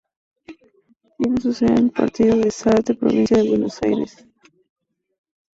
Tiene 1.19 1.39
su 1.39 1.53
sede 1.53 1.73
en 1.73 1.85
el 1.85 1.91
partido 1.91 2.35
de 2.35 2.49
Zárate, 2.49 2.95
provincia 2.95 3.37
de 3.37 3.49
Buenos 3.49 3.79
Aires. 3.83 4.25